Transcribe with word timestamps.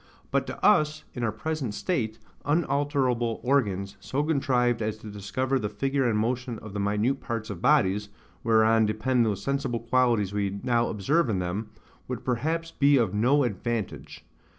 But 0.31 0.47
to 0.47 0.65
us, 0.65 1.03
in 1.13 1.21
our 1.23 1.31
present 1.31 1.75
state, 1.75 2.17
unalterable 2.43 3.39
organs, 3.43 3.97
so 3.99 4.23
contrived 4.23 4.81
as 4.81 4.97
to 4.97 5.11
discover 5.11 5.59
the 5.59 5.69
figure 5.69 6.09
and 6.09 6.17
motion 6.17 6.57
of 6.57 6.73
the 6.73 6.79
minute 6.79 7.19
parts 7.21 7.51
of 7.51 7.61
bodies, 7.61 8.09
whereon 8.43 8.87
depend 8.87 9.27
those 9.27 9.43
sensible 9.43 9.79
qualities 9.79 10.33
we 10.33 10.59
now 10.63 10.87
observe 10.87 11.29
in 11.29 11.37
them, 11.37 11.69
would 12.07 12.25
perhaps 12.25 12.71
be 12.71 12.97
of 12.97 13.13
no 13.13 13.43
advantage. 13.43 14.25